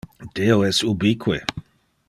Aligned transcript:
Deo 0.37 0.55
es 0.69 0.79
ubique. 0.93 1.39